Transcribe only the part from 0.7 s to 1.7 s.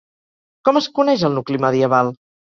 es coneix el nucli